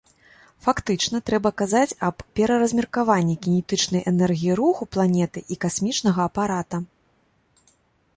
[0.65, 6.77] Фактычна, трэба казаць аб пераразмеркаванні кінетычнай энергіі руху планеты і касмічнага апарата.